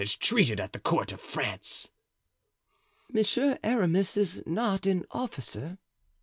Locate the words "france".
1.21-1.91